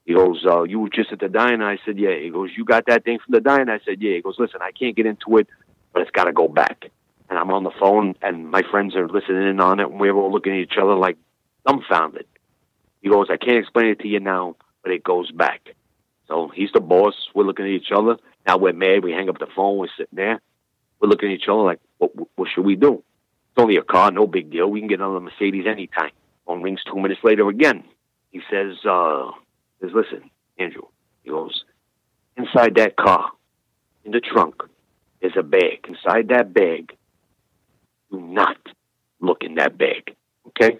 [0.06, 2.64] He goes, uh, "You were just at the diner." I said, "Yeah." He goes, "You
[2.64, 5.06] got that thing from the diner?" I said, "Yeah." He goes, "Listen, I can't get
[5.06, 5.48] into it,
[5.94, 6.90] but it's got to go back."
[7.30, 10.14] And I'm on the phone, and my friends are listening in on it, and we're
[10.14, 11.18] all looking at each other like
[11.66, 12.28] dumbfounded.
[13.02, 15.76] He goes, "I can't explain it to you now, but it goes back."
[16.28, 17.16] So he's the boss.
[17.34, 18.18] We're looking at each other.
[18.46, 19.04] Now we're mad.
[19.04, 19.78] We hang up the phone.
[19.78, 20.40] We're sitting there.
[21.00, 22.12] We're looking at each other like, "What?
[22.36, 23.04] What should we do?"
[23.58, 24.70] It's only a car, no big deal.
[24.70, 26.12] We can get another Mercedes anytime.
[26.46, 27.84] Phone rings two minutes later again.
[28.30, 29.32] He says, uh,
[29.82, 30.30] says, listen,
[30.60, 30.84] Andrew,
[31.24, 31.64] he goes,
[32.38, 33.32] inside that car,
[34.06, 34.62] in the trunk,
[35.22, 35.88] there's a bag.
[35.88, 36.96] Inside that bag,
[38.12, 38.58] do not
[39.20, 40.16] look in that bag.
[40.50, 40.78] Okay?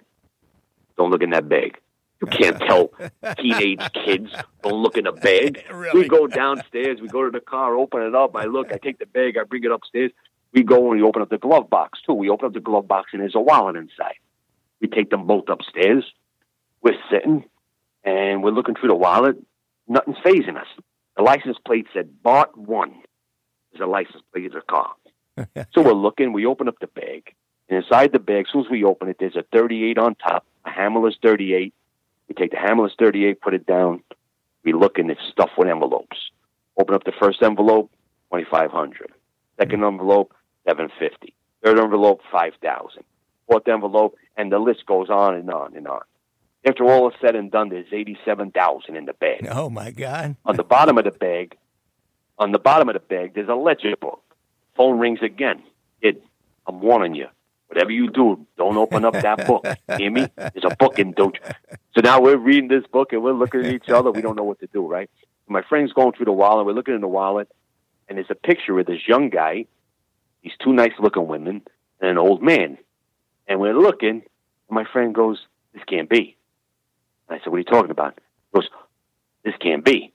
[0.96, 1.78] Don't look in that bag.
[2.20, 2.90] You can't tell
[3.38, 4.30] teenage kids
[4.62, 5.64] don't look in a bag.
[5.72, 6.00] really?
[6.00, 8.34] We go downstairs, we go to the car, open it up.
[8.34, 10.10] I look, I take the bag, I bring it upstairs
[10.52, 12.14] we go and we open up the glove box too.
[12.14, 14.14] We open up the glove box and there's a wallet inside.
[14.80, 16.04] We take them both upstairs.
[16.82, 17.44] We're sitting
[18.04, 19.36] and we're looking through the wallet.
[19.86, 20.66] Nothing's phasing us.
[21.16, 23.02] The license plate said Bart One.
[23.72, 24.94] There's a license plate of a car.
[25.74, 26.32] so we're looking.
[26.32, 27.34] We open up the bag.
[27.68, 30.46] And inside the bag, as soon as we open it, there's a 38 on top,
[30.64, 31.74] a Hammerless 38,
[32.28, 34.02] We take the hammerless 38, put it down.
[34.64, 36.16] We look and it's stuffed with envelopes.
[36.78, 37.90] Open up the first envelope,
[38.32, 39.10] 2500
[39.58, 40.34] Second envelope,
[40.66, 43.02] 750 Third envelope, 5000
[43.48, 46.02] Fourth envelope, and the list goes on and on and on.
[46.66, 49.48] After all is said and done, there's 87000 in the bag.
[49.50, 50.36] Oh, my God.
[50.44, 51.56] on the bottom of the bag,
[52.38, 54.22] on the bottom of the bag, there's a ledger book.
[54.76, 55.62] Phone rings again.
[56.02, 56.20] Kid,
[56.66, 57.28] I'm warning you.
[57.68, 59.66] Whatever you do, don't open up that book.
[59.98, 60.26] Hear me?
[60.36, 61.76] There's a book don't you?
[61.94, 64.10] So now we're reading this book and we're looking at each other.
[64.10, 65.10] We don't know what to do, right?
[65.48, 66.66] My friend's going through the wallet.
[66.66, 67.48] We're looking in the wallet,
[68.08, 69.66] and there's a picture of this young guy,
[70.42, 71.62] these two nice looking women,
[72.00, 72.78] and an old man.
[73.46, 74.22] And we're looking, and
[74.70, 75.38] my friend goes,
[75.72, 76.36] This can't be.
[77.28, 78.18] And I said, What are you talking about?
[78.52, 78.68] He goes,
[79.44, 80.12] This can't be.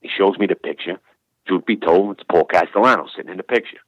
[0.00, 0.98] He shows me the picture.
[1.46, 3.78] Truth be told, it's Paul Castellano sitting in the picture.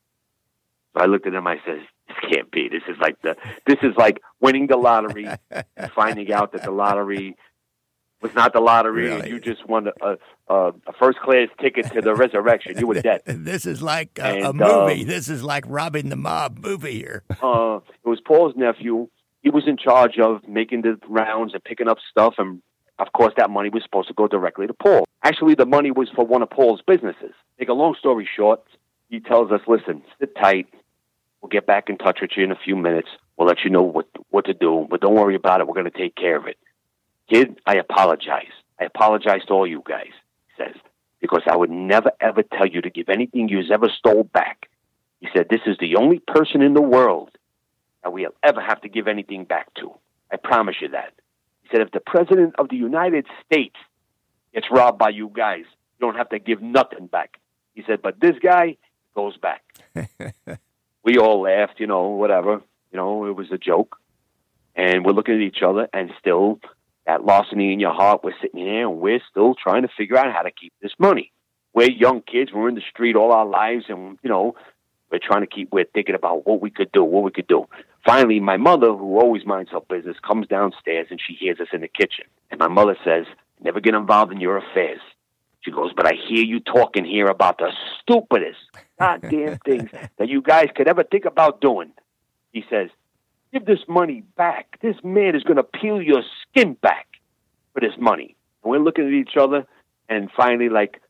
[0.95, 1.47] So I looked at him.
[1.47, 1.89] I says, "This
[2.31, 2.69] can't be.
[2.69, 3.37] This is like the.
[3.67, 7.37] This is like winning the lottery, and finding out that the lottery
[8.23, 10.17] was not the lottery, and you just won a,
[10.49, 12.79] a, a first class ticket to the resurrection.
[12.79, 13.23] You were dead.
[13.47, 15.03] This is like a, a movie.
[15.03, 17.23] um, this is like robbing the mob movie here.
[17.43, 19.09] uh, it was Paul's nephew.
[19.43, 22.63] He was in charge of making the rounds and picking up stuff, and
[22.99, 25.07] of course, that money was supposed to go directly to Paul.
[25.23, 27.33] Actually, the money was for one of Paul's businesses.
[27.59, 28.63] Make a long story short,
[29.09, 30.67] he tells us, "Listen, sit tight.
[31.47, 33.09] We'll get back in touch with you in a few minutes.
[33.37, 35.69] We'll let you know what what to do, but don't worry about it.
[35.69, 36.59] We're going to take care of it."
[37.31, 38.51] Kid, I apologize.
[38.81, 40.11] I apologize to all you guys.
[40.49, 40.75] He says
[41.21, 44.69] because I would never ever tell you to give anything you've ever stole back.
[45.21, 47.31] He said, This is the only person in the world
[48.03, 49.93] that we'll ever have to give anything back to.
[50.33, 51.13] I promise you that.
[51.63, 53.77] He said, If the President of the United States
[54.53, 57.39] gets robbed by you guys, you don't have to give nothing back.
[57.77, 58.79] He said, But this guy
[59.15, 59.63] goes back.
[61.07, 62.61] we all laughed, you know, whatever.
[62.91, 63.97] You know, it was a joke.
[64.75, 66.61] And we're looking at each other, and still,
[67.07, 70.35] that larceny in your heart, we're sitting there and we're still trying to figure out
[70.35, 71.33] how to keep this money.
[71.73, 74.57] We're young kids, we're in the street all our lives, and, you know,
[75.11, 77.67] we're trying to keep, we're thinking about what we could do, what we could do.
[78.05, 81.81] Finally, my mother, who always minds her business, comes downstairs and she hears us in
[81.81, 82.25] the kitchen.
[82.51, 83.27] And my mother says,
[83.63, 85.01] Never get involved in your affairs.
[85.67, 88.59] She goes, But I hear you talking here about the stupidest
[89.01, 91.93] goddamn things that you guys could ever think about doing.
[92.53, 92.89] He says,
[93.53, 94.79] Give this money back.
[94.81, 97.09] This man is going to peel your skin back
[97.75, 98.37] for this money.
[98.63, 99.67] And we're looking at each other,
[100.09, 101.01] and finally, like,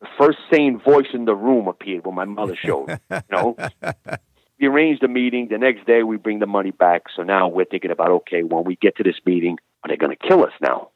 [0.00, 2.98] the first sane voice in the room appeared when my mother showed.
[3.10, 3.56] You know,
[4.60, 5.48] we arranged a meeting.
[5.50, 7.04] The next day, we bring the money back.
[7.14, 10.16] So now we're thinking about okay, when we get to this meeting, are they going
[10.16, 10.88] to kill us now?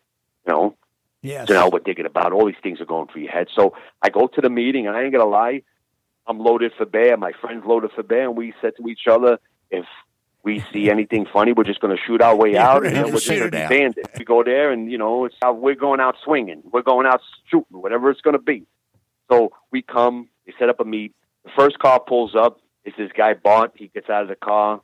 [0.46, 0.77] You know,
[1.25, 1.49] Yes.
[1.49, 3.49] so now we're thinking about all these things are going through your head.
[3.57, 5.63] So I go to the meeting, and I ain't gonna lie,
[6.27, 7.17] I'm loaded for bear.
[7.17, 9.39] My friend's loaded for bear, and we said to each other,
[9.71, 9.87] if
[10.43, 13.13] we see anything funny, we're just gonna shoot our way Yeah, out, and uh, then
[13.13, 14.11] we're just gonna it be bandits.
[14.19, 17.23] We go there, and you know, it's how we're going out swinging, we're going out
[17.51, 18.67] shooting, whatever it's gonna be.
[19.31, 21.15] So we come, we set up a meet.
[21.45, 22.61] The first car pulls up.
[22.85, 23.73] It's this guy Bart.
[23.77, 24.83] He gets out of the car.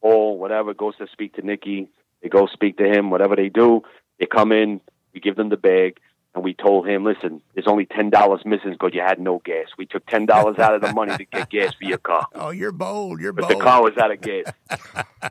[0.00, 1.88] Paul, whatever, goes to speak to Nikki.
[2.22, 3.10] They go speak to him.
[3.10, 3.82] Whatever they do,
[4.20, 4.80] they come in.
[5.14, 6.00] We give them the bag,
[6.34, 9.68] and we told him, "Listen, there's only ten dollars missing because you had no gas.
[9.78, 12.50] We took ten dollars out of the money to get gas for your car, Oh,
[12.50, 13.20] you're bold.
[13.20, 13.60] You're but bold.
[13.60, 14.52] the car was out of gas."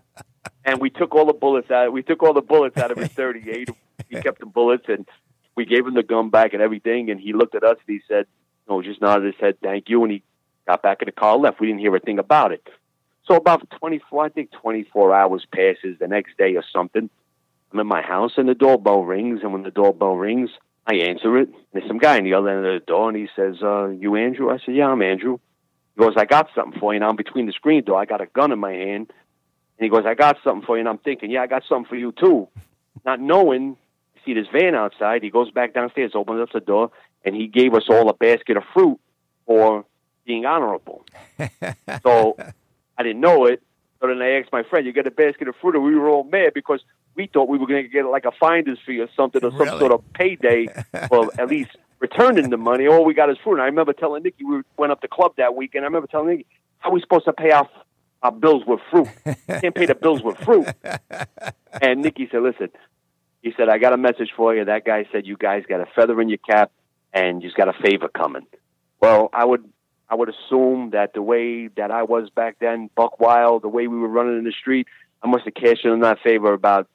[0.65, 1.91] and we took all the bullets out.
[1.91, 3.69] We took all the bullets out of his 38.
[4.09, 5.07] He kept the bullets, and
[5.55, 7.09] we gave him the gun back and everything.
[7.09, 8.25] And he looked at us and he said,
[8.69, 10.23] "No," just nodded his head, "Thank you." And he
[10.65, 11.59] got back in the car, left.
[11.59, 12.65] We didn't hear a thing about it.
[13.25, 15.97] So about 24, I think 24 hours passes.
[15.99, 17.09] The next day or something,
[17.73, 19.39] I'm in my house, and the doorbell rings.
[19.41, 20.51] And when the doorbell rings,
[20.85, 21.49] I answer it.
[21.71, 24.15] There's some guy on the other end of the door, and he says, uh, "You
[24.15, 25.39] Andrew?" I said, "Yeah, I'm Andrew."
[25.95, 27.99] He goes, "I got something for you." Now I'm between the screen door.
[27.99, 29.11] I got a gun in my hand.
[29.77, 30.81] And he goes, I got something for you.
[30.81, 32.47] And I'm thinking, yeah, I got something for you too.
[33.05, 33.75] Not knowing,
[34.15, 35.23] I see this van outside.
[35.23, 36.91] He goes back downstairs, opens up the door,
[37.25, 38.99] and he gave us all a basket of fruit
[39.45, 39.85] for
[40.25, 41.05] being honorable.
[42.03, 42.37] so
[42.97, 43.61] I didn't know it.
[43.99, 45.75] So then I asked my friend, you got a basket of fruit?
[45.75, 46.83] And we were all mad because
[47.15, 49.59] we thought we were going to get like a finder's fee or something or some
[49.59, 49.79] Really?
[49.79, 50.67] sort of payday
[51.09, 52.87] for at least returning the money.
[52.87, 53.53] All we got is fruit.
[53.53, 55.85] And I remember telling Nikki, we went up to club that weekend.
[55.85, 56.45] I remember telling Nikki,
[56.79, 57.69] how are we supposed to pay off
[58.21, 59.07] our bills with fruit?
[59.25, 60.67] You can't pay the bills with fruit.
[61.81, 62.69] And Nikki said, listen,
[63.41, 64.63] he said, I got a message for you.
[64.65, 66.71] That guy said, you guys got a feather in your cap
[67.11, 68.45] and you've got a favor coming.
[69.01, 69.67] Well, I would,
[70.07, 73.87] I would assume that the way that I was back then, Buck Wild, the way
[73.87, 74.87] we were running in the street,
[75.23, 76.87] I must have cashed in on that favor about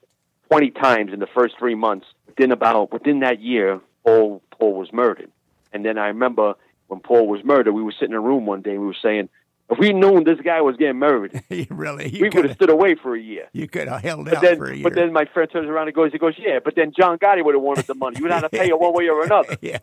[0.48, 2.06] 20 times in the first three months.
[2.26, 5.30] Within about, within that year, Paul, Paul was murdered.
[5.72, 6.54] And then I remember
[6.88, 8.96] when Paul was murdered, we were sitting in a room one day and we were
[9.00, 9.28] saying,
[9.70, 13.14] If we known this guy was getting married, really, we would have stood away for
[13.14, 13.48] a year.
[13.52, 14.82] You could have held but out then, for a year.
[14.82, 17.44] But then my friend turns around and goes, he goes, yeah, but then John Gotti
[17.44, 18.16] would have wanted the money.
[18.16, 19.56] You would have to pay it one way or another.
[19.62, 19.78] yeah.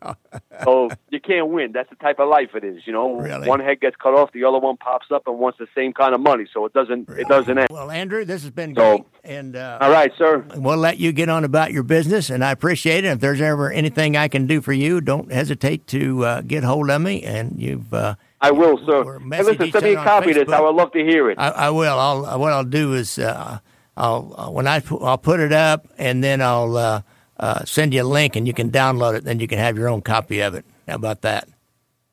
[0.64, 1.72] so you can't win.
[1.72, 2.82] That's the type of life it is.
[2.88, 3.48] You know, Really?
[3.48, 6.16] one head gets cut off, the other one pops up and wants the same kind
[6.16, 6.46] of money.
[6.52, 7.08] So it doesn't.
[7.10, 7.68] It doesn't end.
[7.70, 10.44] Well, Andrew, this has been So- great, and uh, All right, sir.
[10.56, 13.10] we'll let you get on about your business, and I appreciate it.
[13.10, 16.90] If there's ever anything I can do for you, don't hesitate to uh, get hold
[16.90, 17.22] of me.
[17.24, 19.20] And you've, uh, I will, sir.
[19.20, 20.50] Hey, listen, send me a copy of this.
[20.50, 21.40] I would love to hear it.
[21.40, 21.98] I, I will.
[22.00, 23.60] I'll what I'll do is uh,
[23.98, 27.02] I'll uh, when I I'll put it up, and then I'll uh,
[27.40, 29.24] uh, send you a link, and you can download it.
[29.24, 30.66] Then you can have your own copy of it.
[30.88, 31.48] How about that?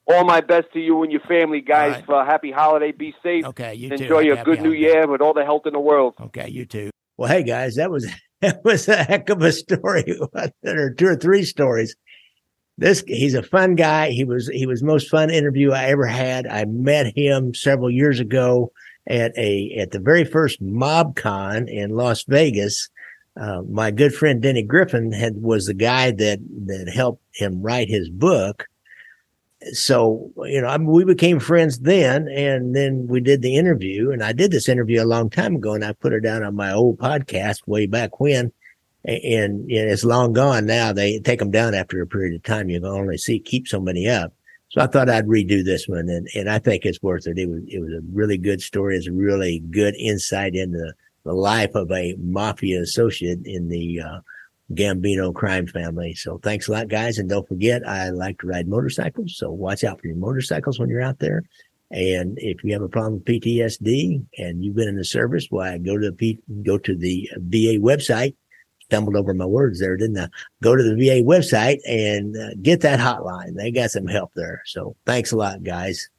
[0.07, 1.93] All my best to you and your family, guys.
[1.93, 2.07] right.
[2.07, 2.93] For a happy holiday.
[2.93, 3.45] Be safe.
[3.47, 3.95] Okay, you too.
[4.05, 6.15] Enjoy your Happy good new year with all the health in the world.
[6.21, 6.91] Okay, you too.
[7.17, 8.09] Well, hey guys, that was
[8.41, 10.05] that was a heck of a story.
[10.63, 11.95] there are two or three stories.
[12.79, 14.11] This he's a fun guy.
[14.11, 16.47] He was he was most fun interview I ever had.
[16.47, 18.73] I met him several years ago
[19.07, 22.89] at a at the very first MobCon in Las Vegas.
[23.41, 27.89] Uh, my good friend Denny Griffin had was the guy that that helped him write
[27.89, 28.67] his book.
[29.73, 34.11] So you know, I mean, we became friends then, and then we did the interview.
[34.11, 36.57] And I did this interview a long time ago, and I put it down on
[36.57, 38.51] my old podcast way back when.
[39.05, 40.93] And, it's long gone now.
[40.93, 42.69] They take them down after a period of time.
[42.69, 44.33] You can only see keep so many up.
[44.69, 47.39] So I thought I'd redo this one, and, and I think it's worth it.
[47.39, 48.97] It was it was a really good story.
[48.97, 54.21] It's a really good insight into the life of a mafia associate in the uh,
[54.75, 56.15] Gambino crime family.
[56.15, 57.19] So thanks a lot, guys.
[57.19, 59.37] And don't forget, I like to ride motorcycles.
[59.37, 61.45] So watch out for your motorcycles when you're out there.
[61.91, 65.77] And if you have a problem with PTSD and you've been in the service, why
[65.79, 68.35] go to the P, go to the VA website.
[68.93, 70.29] Stumbled over my words there, didn't I?
[70.63, 73.55] Go to the VA website and uh, get that hotline.
[73.55, 74.61] They got some help there.
[74.67, 76.11] So thanks a lot, guys.